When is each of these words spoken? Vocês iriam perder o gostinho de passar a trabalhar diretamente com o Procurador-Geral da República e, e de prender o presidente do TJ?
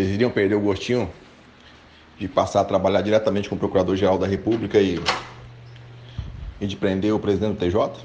Vocês 0.00 0.14
iriam 0.14 0.30
perder 0.30 0.54
o 0.54 0.60
gostinho 0.60 1.10
de 2.18 2.26
passar 2.26 2.62
a 2.62 2.64
trabalhar 2.64 3.02
diretamente 3.02 3.50
com 3.50 3.54
o 3.54 3.58
Procurador-Geral 3.58 4.16
da 4.16 4.26
República 4.26 4.80
e, 4.80 4.98
e 6.58 6.66
de 6.66 6.74
prender 6.74 7.12
o 7.12 7.18
presidente 7.18 7.58
do 7.58 7.58
TJ? 7.58 8.00